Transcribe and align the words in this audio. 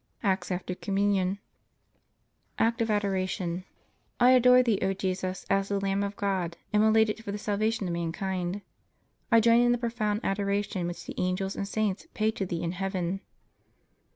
ACTS 0.23 0.49
AFTER 0.51 0.73
COMMUNION 0.73 1.37
Act 2.57 2.81
of 2.81 2.89
Adoration. 2.89 3.65
I 4.19 4.31
adore 4.31 4.63
Thee, 4.63 4.79
O 4.81 4.93
Jesus, 4.93 5.45
as 5.47 5.69
the 5.69 5.79
Lamb 5.79 6.01
of 6.03 6.15
God 6.15 6.57
immolated 6.73 7.23
for 7.23 7.31
the 7.31 7.37
salvation 7.37 7.85
of 7.85 7.93
mankind. 7.93 8.63
I 9.31 9.39
join 9.39 9.61
in 9.61 9.73
the 9.73 9.77
profound 9.77 10.21
adoration 10.23 10.87
which 10.87 11.05
the 11.05 11.13
angels 11.19 11.55
and 11.55 11.67
saints 11.67 12.07
pay 12.15 12.31
to 12.31 12.47
Thee 12.47 12.63
in 12.63 12.71
heaven. 12.71 13.21